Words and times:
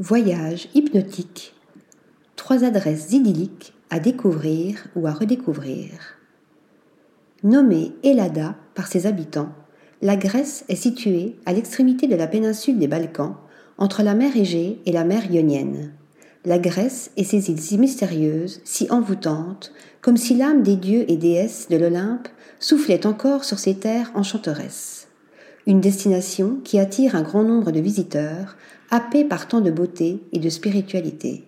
Voyage 0.00 0.66
hypnotique. 0.74 1.54
Trois 2.34 2.64
adresses 2.64 3.12
idylliques 3.12 3.74
à 3.90 4.00
découvrir 4.00 4.88
ou 4.96 5.06
à 5.06 5.12
redécouvrir. 5.12 5.90
Nommée 7.44 7.92
Elada 8.02 8.56
par 8.74 8.88
ses 8.88 9.06
habitants, 9.06 9.52
la 10.02 10.16
Grèce 10.16 10.64
est 10.68 10.74
située 10.74 11.36
à 11.46 11.52
l'extrémité 11.52 12.08
de 12.08 12.16
la 12.16 12.26
péninsule 12.26 12.80
des 12.80 12.88
Balkans, 12.88 13.36
entre 13.78 14.02
la 14.02 14.16
mer 14.16 14.36
Égée 14.36 14.80
et 14.84 14.90
la 14.90 15.04
mer 15.04 15.30
Ionienne. 15.30 15.92
La 16.44 16.58
Grèce 16.58 17.12
et 17.16 17.22
ses 17.22 17.48
îles 17.52 17.60
si 17.60 17.78
mystérieuses, 17.78 18.62
si 18.64 18.90
envoûtantes, 18.90 19.72
comme 20.00 20.16
si 20.16 20.34
l'âme 20.34 20.64
des 20.64 20.74
dieux 20.74 21.04
et 21.06 21.16
déesses 21.16 21.68
de 21.68 21.76
l'Olympe 21.76 22.26
soufflait 22.58 23.06
encore 23.06 23.44
sur 23.44 23.60
ces 23.60 23.76
terres 23.76 24.10
enchanteresses. 24.16 25.03
Une 25.66 25.80
destination 25.80 26.58
qui 26.62 26.78
attire 26.78 27.16
un 27.16 27.22
grand 27.22 27.42
nombre 27.42 27.70
de 27.70 27.80
visiteurs 27.80 28.56
happé 28.90 29.24
par 29.24 29.48
tant 29.48 29.60
de 29.60 29.70
beauté 29.70 30.20
et 30.32 30.38
de 30.38 30.50
spiritualité. 30.50 31.44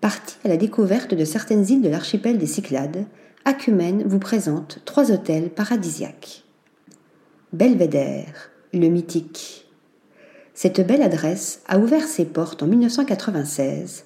Parti 0.00 0.36
à 0.44 0.48
la 0.48 0.56
découverte 0.56 1.14
de 1.14 1.24
certaines 1.24 1.68
îles 1.68 1.82
de 1.82 1.88
l'archipel 1.88 2.38
des 2.38 2.46
Cyclades, 2.46 3.06
Acumène 3.44 4.04
vous 4.06 4.18
présente 4.18 4.80
trois 4.84 5.10
hôtels 5.10 5.50
paradisiaques. 5.50 6.44
Belvédère, 7.52 8.50
le 8.72 8.88
mythique. 8.88 9.66
Cette 10.54 10.86
belle 10.86 11.02
adresse 11.02 11.62
a 11.66 11.78
ouvert 11.78 12.06
ses 12.06 12.24
portes 12.24 12.62
en 12.62 12.66
1996 12.66 14.04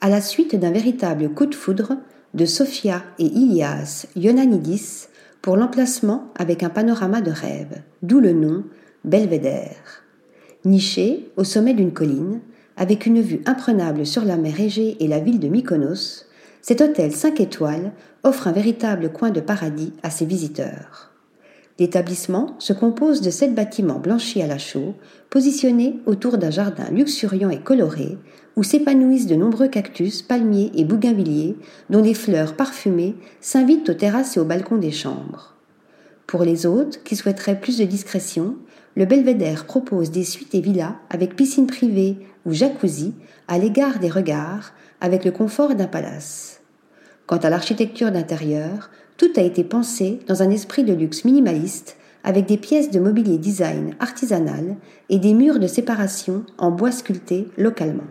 à 0.00 0.08
la 0.08 0.20
suite 0.20 0.56
d'un 0.56 0.70
véritable 0.70 1.30
coup 1.30 1.46
de 1.46 1.54
foudre 1.54 1.96
de 2.34 2.44
Sophia 2.44 3.02
et 3.18 3.26
Ilias 3.26 4.06
Ionanidis 4.16 5.08
pour 5.42 5.56
l'emplacement 5.56 6.32
avec 6.36 6.62
un 6.62 6.70
panorama 6.70 7.20
de 7.20 7.30
rêve, 7.30 7.82
d'où 8.02 8.20
le 8.20 8.32
nom 8.32 8.64
Belvédère. 9.04 10.02
Niché 10.64 11.30
au 11.36 11.44
sommet 11.44 11.74
d'une 11.74 11.92
colline, 11.92 12.40
avec 12.76 13.06
une 13.06 13.20
vue 13.20 13.40
imprenable 13.46 14.04
sur 14.04 14.24
la 14.24 14.36
mer 14.36 14.60
Égée 14.60 14.96
et 15.00 15.08
la 15.08 15.20
ville 15.20 15.40
de 15.40 15.48
Mykonos, 15.48 16.26
cet 16.60 16.80
hôtel 16.80 17.12
5 17.12 17.40
étoiles 17.40 17.92
offre 18.24 18.48
un 18.48 18.52
véritable 18.52 19.12
coin 19.12 19.30
de 19.30 19.40
paradis 19.40 19.92
à 20.02 20.10
ses 20.10 20.26
visiteurs. 20.26 21.12
L'établissement 21.78 22.56
se 22.58 22.72
compose 22.72 23.20
de 23.20 23.30
sept 23.30 23.54
bâtiments 23.54 23.98
blanchis 23.98 24.40
à 24.40 24.46
la 24.46 24.58
chaux, 24.58 24.94
positionnés 25.28 26.00
autour 26.06 26.38
d'un 26.38 26.50
jardin 26.50 26.88
luxuriant 26.90 27.50
et 27.50 27.60
coloré, 27.60 28.16
où 28.56 28.62
s'épanouissent 28.62 29.26
de 29.26 29.34
nombreux 29.34 29.68
cactus, 29.68 30.22
palmiers 30.22 30.72
et 30.74 30.84
bougainvilliers, 30.84 31.56
dont 31.90 32.02
les 32.02 32.14
fleurs 32.14 32.56
parfumées 32.56 33.14
s'invitent 33.42 33.90
aux 33.90 33.94
terrasses 33.94 34.36
et 34.36 34.40
aux 34.40 34.46
balcons 34.46 34.78
des 34.78 34.90
chambres. 34.90 35.54
Pour 36.26 36.44
les 36.44 36.64
hôtes 36.64 37.02
qui 37.04 37.14
souhaiteraient 37.14 37.60
plus 37.60 37.78
de 37.78 37.84
discrétion, 37.84 38.56
le 38.96 39.04
Belvédère 39.04 39.66
propose 39.66 40.10
des 40.10 40.24
suites 40.24 40.54
et 40.54 40.62
villas 40.62 40.94
avec 41.10 41.36
piscine 41.36 41.66
privée 41.66 42.16
ou 42.46 42.52
jacuzzi 42.52 43.12
à 43.48 43.58
l'égard 43.58 43.98
des 43.98 44.10
regards, 44.10 44.72
avec 45.02 45.26
le 45.26 45.30
confort 45.30 45.74
d'un 45.74 45.86
palace. 45.86 46.62
Quant 47.26 47.36
à 47.36 47.50
l'architecture 47.50 48.10
d'intérieur, 48.10 48.90
tout 49.16 49.32
a 49.36 49.40
été 49.40 49.64
pensé 49.64 50.20
dans 50.26 50.42
un 50.42 50.50
esprit 50.50 50.84
de 50.84 50.92
luxe 50.92 51.24
minimaliste, 51.24 51.96
avec 52.24 52.46
des 52.46 52.56
pièces 52.56 52.90
de 52.90 53.00
mobilier 53.00 53.38
design 53.38 53.94
artisanal 54.00 54.76
et 55.08 55.18
des 55.18 55.32
murs 55.32 55.60
de 55.60 55.66
séparation 55.66 56.44
en 56.58 56.70
bois 56.70 56.90
sculpté 56.90 57.48
localement. 57.56 58.02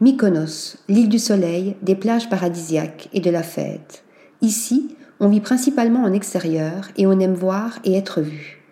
Mykonos, 0.00 0.76
l'île 0.88 1.08
du 1.08 1.18
soleil, 1.18 1.76
des 1.82 1.94
plages 1.94 2.28
paradisiaques 2.28 3.08
et 3.12 3.20
de 3.20 3.30
la 3.30 3.42
fête. 3.42 4.02
Ici, 4.42 4.94
on 5.20 5.28
vit 5.28 5.40
principalement 5.40 6.02
en 6.02 6.12
extérieur 6.12 6.90
et 6.96 7.06
on 7.06 7.18
aime 7.20 7.34
voir 7.34 7.78
et 7.84 7.94
être 7.96 8.20
vu. 8.20 8.62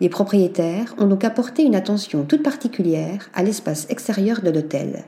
Les 0.00 0.08
propriétaires 0.08 0.94
ont 0.96 1.06
donc 1.06 1.24
apporté 1.24 1.62
une 1.62 1.74
attention 1.74 2.24
toute 2.24 2.42
particulière 2.42 3.28
à 3.34 3.42
l'espace 3.42 3.86
extérieur 3.90 4.40
de 4.40 4.50
l'hôtel. 4.50 5.04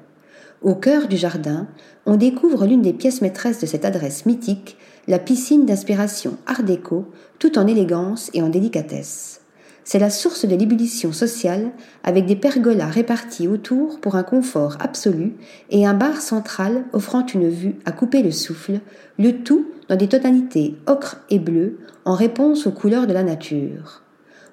Au 0.60 0.74
cœur 0.74 1.08
du 1.08 1.16
jardin, 1.16 1.66
on 2.04 2.16
découvre 2.16 2.66
l'une 2.66 2.82
des 2.82 2.92
pièces 2.92 3.22
maîtresses 3.22 3.60
de 3.60 3.66
cette 3.66 3.86
adresse 3.86 4.26
mythique, 4.26 4.76
la 5.08 5.18
piscine 5.18 5.66
d'inspiration 5.66 6.36
art 6.46 6.62
déco, 6.62 7.06
tout 7.38 7.58
en 7.58 7.66
élégance 7.66 8.30
et 8.34 8.42
en 8.42 8.48
délicatesse. 8.48 9.40
C'est 9.84 9.98
la 9.98 10.10
source 10.10 10.46
de 10.46 10.54
l'ébullition 10.54 11.12
sociale, 11.12 11.72
avec 12.04 12.26
des 12.26 12.36
pergolas 12.36 12.86
répartis 12.86 13.48
autour 13.48 14.00
pour 14.00 14.14
un 14.14 14.22
confort 14.22 14.76
absolu 14.78 15.34
et 15.70 15.86
un 15.86 15.94
bar 15.94 16.20
central 16.20 16.84
offrant 16.92 17.26
une 17.26 17.48
vue 17.48 17.76
à 17.84 17.92
couper 17.92 18.22
le 18.22 18.30
souffle, 18.30 18.80
le 19.18 19.42
tout 19.42 19.66
dans 19.88 19.96
des 19.96 20.08
tonalités 20.08 20.76
ocre 20.86 21.16
et 21.30 21.40
bleu 21.40 21.78
en 22.04 22.14
réponse 22.14 22.66
aux 22.66 22.72
couleurs 22.72 23.08
de 23.08 23.12
la 23.12 23.24
nature 23.24 24.02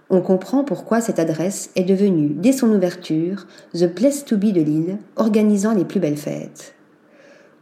on 0.09 0.21
comprend 0.21 0.63
pourquoi 0.63 1.01
cette 1.01 1.19
adresse 1.19 1.69
est 1.75 1.83
devenue, 1.83 2.29
dès 2.29 2.51
son 2.51 2.69
ouverture, 2.69 3.45
The 3.73 3.87
Place 3.87 4.25
to 4.25 4.37
Be 4.37 4.45
de 4.45 4.61
l'île, 4.61 4.97
organisant 5.15 5.73
les 5.73 5.85
plus 5.85 5.99
belles 5.99 6.17
fêtes. 6.17 6.73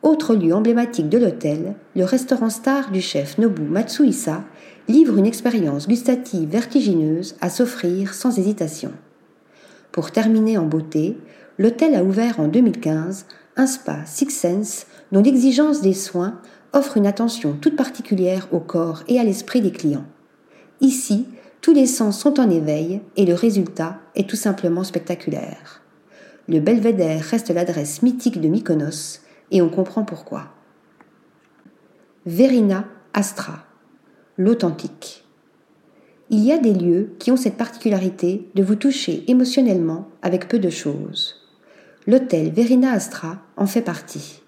Autre 0.04 0.36
lieu 0.36 0.54
emblématique 0.54 1.10
de 1.10 1.18
l'hôtel, 1.18 1.74
le 1.96 2.04
restaurant 2.04 2.52
star 2.52 2.92
du 2.92 3.02
chef 3.02 3.38
Nobu 3.40 3.64
Matsuhisa 3.64 4.44
livre 4.88 5.18
une 5.18 5.26
expérience 5.26 5.88
gustative 5.88 6.50
vertigineuse 6.50 7.36
à 7.42 7.50
s'offrir 7.50 8.14
sans 8.14 8.38
hésitation. 8.38 8.92
Pour 9.92 10.12
terminer 10.12 10.58
en 10.60 10.66
beauté, 10.66 11.18
l'hôtel 11.58 11.96
a 11.96 12.04
ouvert 12.04 12.40
en 12.40 12.48
2015 12.48 13.26
un 13.56 13.66
spa 13.66 14.06
Six 14.06 14.30
Sense 14.30 14.86
dont 15.12 15.24
l'exigence 15.24 15.82
des 15.82 15.96
soins 15.96 16.40
offre 16.74 16.98
une 16.98 17.08
attention 17.08 17.58
toute 17.60 17.76
particulière 17.76 18.48
au 18.52 18.60
corps 18.60 19.04
et 19.08 19.20
à 19.20 19.24
l'esprit 19.24 19.62
des 19.62 19.72
clients. 19.72 20.06
Ici, 20.80 21.26
tous 21.62 21.74
les 21.74 21.88
sens 21.88 22.20
sont 22.20 22.40
en 22.40 22.52
éveil 22.52 23.02
et 23.16 23.26
le 23.26 23.34
résultat 23.34 23.98
est 24.16 24.30
tout 24.30 24.36
simplement 24.36 24.84
spectaculaire. 24.84 25.82
Le 26.48 26.60
belvédère 26.60 27.24
reste 27.24 27.50
l'adresse 27.50 28.04
mythique 28.04 28.40
de 28.40 28.48
Mykonos 28.48 29.22
et 29.52 29.62
on 29.62 29.70
comprend 29.70 30.04
pourquoi. 30.04 30.50
Verina 32.26 32.86
Astra, 33.14 33.66
l'authentique. 34.38 35.24
Il 36.30 36.44
y 36.44 36.52
a 36.52 36.58
des 36.58 36.74
lieux 36.74 37.16
qui 37.20 37.32
ont 37.32 37.38
cette 37.38 37.56
particularité 37.56 38.50
de 38.54 38.64
vous 38.64 38.76
toucher 38.76 39.24
émotionnellement 39.32 40.10
avec 40.22 40.50
peu 40.50 40.60
de 40.60 40.70
choses. 40.70 41.36
L'hôtel 42.06 42.52
Verina 42.52 42.92
Astra 42.92 43.38
en 43.56 43.66
fait 43.66 43.82
partie. 43.82 44.42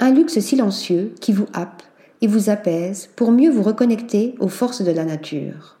Un 0.00 0.12
luxe 0.12 0.38
silencieux 0.40 1.14
qui 1.20 1.32
vous 1.32 1.46
happe 1.52 1.82
et 2.20 2.26
vous 2.26 2.50
apaise 2.50 3.10
pour 3.14 3.30
mieux 3.30 3.50
vous 3.50 3.62
reconnecter 3.62 4.34
aux 4.40 4.48
forces 4.48 4.82
de 4.82 4.90
la 4.90 5.04
nature. 5.04 5.76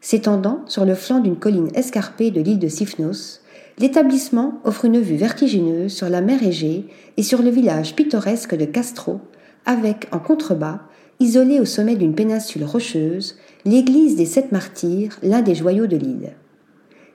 S'étendant 0.00 0.62
sur 0.66 0.84
le 0.84 0.94
flanc 0.94 1.20
d'une 1.20 1.38
colline 1.38 1.70
escarpée 1.74 2.30
de 2.30 2.40
l'île 2.40 2.58
de 2.58 2.68
Sifnos, 2.68 3.40
l'établissement 3.78 4.60
offre 4.64 4.84
une 4.86 5.00
vue 5.00 5.16
vertigineuse 5.16 5.92
sur 5.92 6.08
la 6.08 6.20
mer 6.20 6.42
Égée 6.42 6.86
et 7.16 7.22
sur 7.22 7.42
le 7.42 7.50
village 7.50 7.94
pittoresque 7.94 8.56
de 8.56 8.64
Castro, 8.64 9.20
avec 9.64 10.08
en 10.12 10.18
contrebas, 10.18 10.80
isolé 11.20 11.60
au 11.60 11.64
sommet 11.64 11.96
d'une 11.96 12.14
péninsule 12.14 12.64
rocheuse, 12.64 13.36
l'église 13.64 14.16
des 14.16 14.26
Sept 14.26 14.52
Martyrs, 14.52 15.18
l'un 15.22 15.42
des 15.42 15.54
joyaux 15.54 15.86
de 15.86 15.96
l'île. 15.96 16.34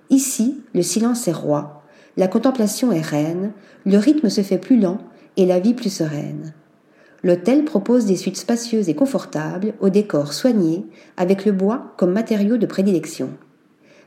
Ici, 0.10 0.62
le 0.74 0.82
silence 0.82 1.28
est 1.28 1.34
roi, 1.34 1.84
la 2.18 2.28
contemplation 2.28 2.92
est 2.92 3.02
reine, 3.02 3.52
le 3.86 3.98
rythme 3.98 4.30
se 4.30 4.42
fait 4.42 4.58
plus 4.58 4.80
lent 4.80 5.00
et 5.38 5.46
la 5.46 5.60
vie 5.60 5.74
plus 5.74 5.90
sereine. 5.90 6.54
L'hôtel 7.24 7.64
propose 7.64 8.06
des 8.06 8.16
suites 8.16 8.38
spacieuses 8.38 8.90
et 8.90 8.96
confortables, 8.96 9.74
au 9.80 9.90
décor 9.90 10.34
soigné, 10.34 10.86
avec 11.18 11.46
le 11.46 11.52
bois 11.52 11.94
comme 11.98 12.12
matériau 12.12 12.58
de 12.58 12.66
prédilection. 12.66 13.30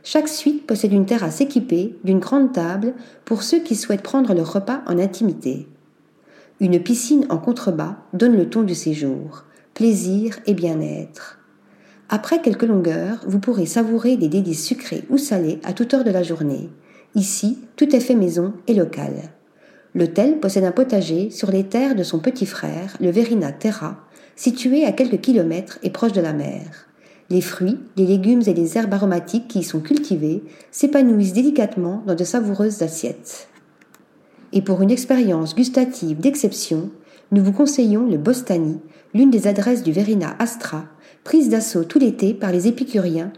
Chaque 0.07 0.29
suite 0.29 0.67
possède 0.67 0.93
une 0.93 1.07
terrasse 1.07 1.41
équipée 1.41 1.97
d'une 2.05 2.19
grande 2.19 2.53
table 2.53 2.93
pour 3.25 3.43
ceux 3.43 3.61
qui 3.61 3.75
souhaitent 3.75 4.03
prendre 4.03 4.35
leur 4.35 4.53
repas 4.53 4.83
en 4.87 4.99
intimité. 4.99 5.67
Une 6.61 6.79
piscine 6.79 7.27
en 7.31 7.39
contrebas 7.39 7.97
donne 8.13 8.37
le 8.37 8.51
ton 8.51 8.63
du 8.63 8.75
séjour, 8.75 9.45
plaisir 9.73 10.39
et 10.47 10.53
bien-être. 10.53 11.41
Après 12.11 12.43
quelques 12.43 12.65
longueurs, 12.65 13.25
vous 13.27 13.41
pourrez 13.41 13.65
savourer 13.65 14.19
des 14.19 14.29
délices 14.29 14.67
sucrées 14.67 15.05
ou 15.09 15.17
salées 15.17 15.59
à 15.65 15.73
toute 15.73 15.95
heure 15.95 16.05
de 16.05 16.11
la 16.11 16.23
journée. 16.23 16.69
Ici, 17.15 17.59
tout 17.77 17.97
est 17.97 18.01
fait 18.01 18.15
maison 18.15 18.53
et 18.67 18.75
local. 18.75 19.33
L'hôtel 19.95 20.39
possède 20.39 20.65
un 20.65 20.73
potager 20.73 21.31
sur 21.31 21.51
les 21.51 21.65
terres 21.65 21.95
de 21.95 22.03
son 22.03 22.19
petit 22.19 22.47
frère, 22.47 22.95
le 23.01 23.11
Verina 23.11 23.53
Terra, 23.53 24.05
situé 24.37 24.85
à 24.85 24.93
quelques 24.93 25.23
kilomètres 25.23 25.79
et 25.83 25.91
proche 25.91 26.13
de 26.13 26.21
la 26.21 26.35
mer. 26.35 26.89
Les 27.31 27.41
fruits, 27.41 27.79
les 27.97 28.07
légumes 28.07 28.43
et 28.47 28.55
les 28.55 28.77
herbes 28.77 28.93
aromatiques 28.93 29.49
qui 29.49 29.61
y 29.61 29.65
sont 29.65 29.81
cultivés 29.81 30.43
s'épanouissent 30.71 31.33
délicatement 31.33 32.03
dans 32.07 32.15
de 32.15 32.25
savoureuses 32.25 32.83
assiettes. 32.83 33.49
Et 34.53 34.63
pour 34.63 34.83
une 34.83 34.91
expérience 34.91 35.55
gustative 35.55 36.21
d'exception, 36.21 36.91
nous 37.33 37.43
vous 37.43 37.53
conseillons 37.53 38.07
le 38.07 38.19
Bostani, 38.19 38.79
l'une 39.15 39.31
des 39.31 39.47
adresses 39.47 39.83
du 39.83 39.91
Verina 39.91 40.37
Astra, 40.39 40.85
prise 41.25 41.49
d'assaut 41.49 41.85
tout 41.85 41.99
l'été 41.99 42.35
par 42.35 42.53
les 42.53 42.69
épicuriens 42.69 43.33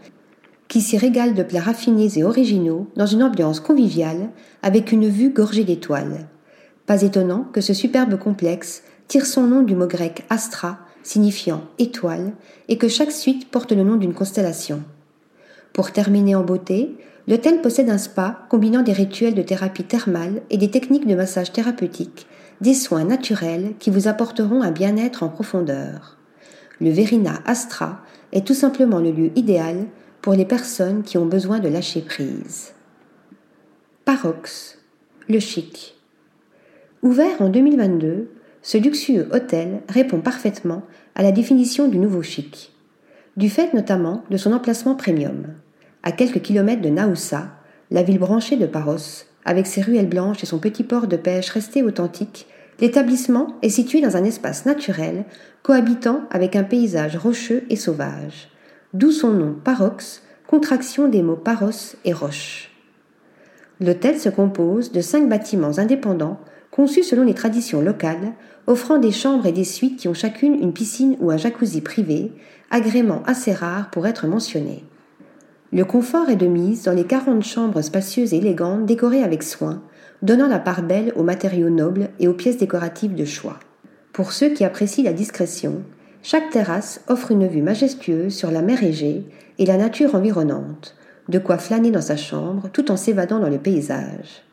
qui 0.67 0.81
s'y 0.81 0.97
régalent 0.97 1.33
de 1.33 1.43
plats 1.43 1.61
raffinés 1.61 2.17
et 2.17 2.23
originaux 2.23 2.87
dans 2.97 3.05
une 3.05 3.23
ambiance 3.23 3.61
conviviale 3.61 4.29
avec 4.61 4.91
une 4.91 5.07
vue 5.07 5.29
gorgée 5.29 5.63
d'étoiles. 5.63 6.27
Pas 6.85 7.01
étonnant 7.01 7.45
que 7.53 7.61
ce 7.61 7.73
superbe 7.73 8.17
complexe 8.19 8.83
tire 9.07 9.25
son 9.25 9.43
nom 9.43 9.61
du 9.61 9.75
mot 9.75 9.87
grec 9.87 10.25
astra, 10.29 10.79
signifiant 11.07 11.63
étoile, 11.79 12.33
et 12.67 12.77
que 12.77 12.87
chaque 12.87 13.11
suite 13.11 13.49
porte 13.49 13.71
le 13.71 13.83
nom 13.83 13.95
d'une 13.95 14.13
constellation. 14.13 14.83
Pour 15.73 15.91
terminer 15.91 16.35
en 16.35 16.43
beauté, 16.43 16.97
L'hôtel 17.27 17.61
possède 17.61 17.89
un 17.89 17.97
spa 17.97 18.45
combinant 18.49 18.83
des 18.83 18.93
rituels 18.93 19.35
de 19.35 19.41
thérapie 19.41 19.83
thermale 19.83 20.41
et 20.49 20.57
des 20.57 20.71
techniques 20.71 21.05
de 21.05 21.15
massage 21.15 21.51
thérapeutique, 21.51 22.25
des 22.61 22.73
soins 22.73 23.03
naturels 23.03 23.73
qui 23.79 23.89
vous 23.89 24.07
apporteront 24.07 24.61
un 24.61 24.71
bien-être 24.71 25.23
en 25.23 25.29
profondeur. 25.29 26.17
Le 26.79 26.89
Verina 26.89 27.41
Astra 27.45 28.01
est 28.31 28.47
tout 28.47 28.53
simplement 28.53 28.99
le 28.99 29.11
lieu 29.11 29.31
idéal 29.35 29.87
pour 30.21 30.33
les 30.33 30.45
personnes 30.45 31.03
qui 31.03 31.17
ont 31.17 31.25
besoin 31.25 31.59
de 31.59 31.67
lâcher 31.67 32.01
prise. 32.01 32.73
Parox, 34.05 34.79
le 35.27 35.39
chic. 35.39 35.95
Ouvert 37.03 37.41
en 37.41 37.49
2022, 37.49 38.29
ce 38.67 38.77
luxueux 38.77 39.29
hôtel 39.31 39.79
répond 39.87 40.19
parfaitement 40.19 40.83
à 41.15 41.23
la 41.23 41.31
définition 41.31 41.87
du 41.87 41.99
nouveau 41.99 42.21
chic, 42.21 42.73
du 43.37 43.49
fait 43.49 43.73
notamment 43.73 44.25
de 44.29 44.35
son 44.35 44.51
emplacement 44.51 44.93
premium. 44.93 45.53
À 46.03 46.11
quelques 46.11 46.41
kilomètres 46.41 46.81
de 46.81 46.89
Naoussa, 46.89 47.47
la 47.91 48.03
ville 48.03 48.19
branchée 48.19 48.57
de 48.57 48.65
Paros, 48.65 49.23
avec 49.45 49.67
ses 49.67 49.81
ruelles 49.81 50.09
blanches 50.09 50.43
et 50.43 50.45
son 50.45 50.59
petit 50.59 50.83
port 50.83 51.07
de 51.07 51.15
pêche 51.15 51.49
resté 51.49 51.81
authentique, 51.81 52.45
l'établissement 52.81 53.55
est 53.61 53.69
situé 53.69 54.01
dans 54.01 54.17
un 54.17 54.25
espace 54.25 54.65
naturel 54.65 55.23
cohabitant 55.63 56.23
avec 56.29 56.57
un 56.57 56.65
paysage 56.65 57.15
rocheux 57.15 57.63
et 57.69 57.77
sauvage, 57.77 58.49
d'où 58.93 59.13
son 59.13 59.31
nom 59.31 59.55
Parox, 59.63 60.23
contraction 60.45 61.07
des 61.07 61.21
mots 61.21 61.37
paros 61.37 61.95
et 62.03 62.11
roche. 62.11 62.69
L'hôtel 63.79 64.19
se 64.19 64.27
compose 64.27 64.91
de 64.91 64.99
cinq 64.99 65.29
bâtiments 65.29 65.77
indépendants 65.77 66.41
conçus 66.77 67.01
selon 67.01 67.23
les 67.23 67.33
traditions 67.33 67.81
locales, 67.81 68.33
offrant 68.67 68.99
des 68.99 69.11
chambres 69.11 69.47
et 69.47 69.51
des 69.51 69.63
suites 69.63 69.97
qui 69.97 70.07
ont 70.07 70.13
chacune 70.13 70.53
une 70.53 70.73
piscine 70.73 71.17
ou 71.19 71.31
un 71.31 71.37
jacuzzi 71.37 71.81
privé, 71.81 72.31
agrément 72.69 73.23
assez 73.25 73.51
rare 73.51 73.89
pour 73.89 74.05
être 74.05 74.27
mentionné. 74.27 74.83
Le 75.73 75.83
confort 75.85 76.29
est 76.29 76.35
de 76.35 76.45
mise 76.45 76.83
dans 76.83 76.93
les 76.93 77.05
40 77.05 77.43
chambres 77.43 77.81
spacieuses 77.81 78.31
et 78.35 78.37
élégantes 78.37 78.85
décorées 78.85 79.23
avec 79.23 79.41
soin, 79.41 79.81
donnant 80.21 80.47
la 80.47 80.59
part 80.59 80.83
belle 80.83 81.13
aux 81.15 81.23
matériaux 81.23 81.71
nobles 81.71 82.09
et 82.19 82.27
aux 82.27 82.35
pièces 82.35 82.57
décoratives 82.57 83.15
de 83.15 83.25
choix. 83.25 83.57
Pour 84.13 84.31
ceux 84.31 84.49
qui 84.49 84.63
apprécient 84.63 85.03
la 85.03 85.13
discrétion, 85.13 85.81
chaque 86.21 86.51
terrasse 86.51 87.01
offre 87.07 87.31
une 87.31 87.47
vue 87.47 87.63
majestueuse 87.63 88.35
sur 88.35 88.51
la 88.51 88.61
mer 88.61 88.83
Égée 88.83 89.25
et 89.57 89.65
la 89.65 89.77
nature 89.77 90.13
environnante, 90.13 90.95
de 91.27 91.39
quoi 91.39 91.57
flâner 91.57 91.89
dans 91.89 92.01
sa 92.01 92.17
chambre 92.17 92.69
tout 92.71 92.91
en 92.91 92.97
s'évadant 92.97 93.39
dans 93.39 93.49
le 93.49 93.57
paysage. 93.57 94.46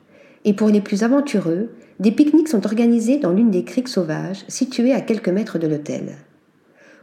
Et 0.45 0.53
pour 0.53 0.69
les 0.69 0.81
plus 0.81 1.03
aventureux, 1.03 1.71
des 2.01 2.13
pique-niques 2.13 2.49
sont 2.49 2.67
organisés 2.67 3.19
dans 3.19 3.33
l'une 3.33 3.51
des 3.51 3.65
criques 3.65 3.89
sauvages 3.89 4.45
situées 4.49 4.93
à 4.93 5.01
quelques 5.01 5.29
mètres 5.29 5.59
de 5.59 5.67
l'hôtel. 5.67 6.17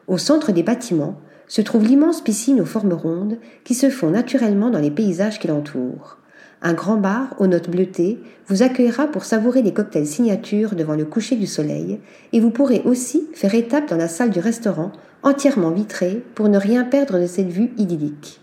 Au 0.07 0.17
centre 0.17 0.51
des 0.51 0.63
bâtiments 0.63 1.19
se 1.47 1.61
trouve 1.61 1.85
l'immense 1.85 2.21
piscine 2.21 2.61
aux 2.61 2.65
formes 2.65 2.93
rondes 2.93 3.37
qui 3.63 3.73
se 3.73 3.89
font 3.89 4.09
naturellement 4.09 4.69
dans 4.69 4.79
les 4.79 4.91
paysages 4.91 5.39
qui 5.39 5.47
l'entourent. 5.47 6.17
Un 6.61 6.73
grand 6.73 6.97
bar 6.97 7.35
aux 7.39 7.47
notes 7.47 7.69
bleutées 7.69 8.19
vous 8.47 8.61
accueillera 8.61 9.07
pour 9.07 9.25
savourer 9.25 9.63
des 9.63 9.73
cocktails 9.73 10.05
signature 10.05 10.75
devant 10.75 10.95
le 10.95 11.05
coucher 11.05 11.35
du 11.35 11.47
soleil 11.47 11.99
et 12.33 12.39
vous 12.39 12.51
pourrez 12.51 12.81
aussi 12.85 13.27
faire 13.33 13.55
étape 13.55 13.89
dans 13.89 13.97
la 13.97 14.07
salle 14.07 14.29
du 14.29 14.39
restaurant 14.39 14.91
entièrement 15.23 15.71
vitrée 15.71 16.23
pour 16.35 16.49
ne 16.49 16.59
rien 16.59 16.83
perdre 16.83 17.19
de 17.19 17.25
cette 17.25 17.49
vue 17.49 17.71
idyllique. 17.77 18.40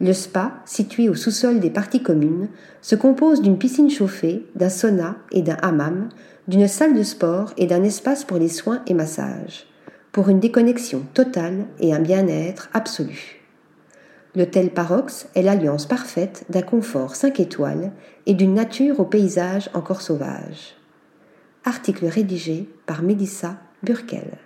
Le 0.00 0.12
spa, 0.12 0.52
situé 0.64 1.08
au 1.08 1.14
sous-sol 1.14 1.60
des 1.60 1.70
parties 1.70 2.02
communes, 2.02 2.48
se 2.82 2.96
compose 2.96 3.42
d'une 3.42 3.58
piscine 3.58 3.90
chauffée, 3.90 4.44
d'un 4.56 4.68
sauna 4.68 5.16
et 5.30 5.42
d'un 5.42 5.56
hammam, 5.62 6.08
d'une 6.48 6.68
salle 6.68 6.94
de 6.94 7.02
sport 7.02 7.52
et 7.56 7.66
d'un 7.66 7.82
espace 7.82 8.24
pour 8.24 8.38
les 8.38 8.48
soins 8.48 8.82
et 8.86 8.94
massages, 8.94 9.66
pour 10.12 10.28
une 10.28 10.40
déconnexion 10.40 11.02
totale 11.14 11.66
et 11.78 11.94
un 11.94 12.00
bien-être 12.00 12.68
absolu. 12.72 13.40
L'hôtel 14.36 14.70
Parox 14.70 15.28
est 15.36 15.42
l'alliance 15.42 15.86
parfaite 15.86 16.44
d'un 16.48 16.62
confort 16.62 17.14
5 17.14 17.38
étoiles 17.38 17.92
et 18.26 18.34
d'une 18.34 18.54
nature 18.54 18.98
au 18.98 19.04
paysage 19.04 19.70
encore 19.74 20.00
sauvage. 20.00 20.74
Article 21.64 22.06
rédigé 22.06 22.68
par 22.84 23.02
Mélissa 23.02 23.56
Burkel. 23.84 24.38